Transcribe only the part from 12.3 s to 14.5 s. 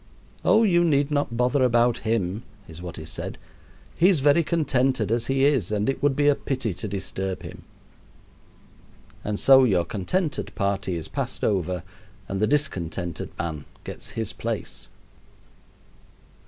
the discontented man gets his